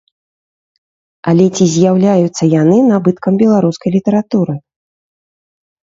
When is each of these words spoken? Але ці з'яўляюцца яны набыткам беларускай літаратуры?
Але 1.31 1.45
ці 1.55 1.67
з'яўляюцца 1.75 2.43
яны 2.61 2.77
набыткам 2.89 3.33
беларускай 3.45 3.89
літаратуры? 3.97 4.53